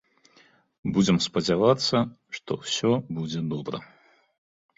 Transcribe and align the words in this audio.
Будзем 0.95 1.17
спадзявацца, 1.25 1.95
што 2.39 2.51
ўсё 2.63 2.91
будзе 3.19 3.45
добра. 3.53 3.77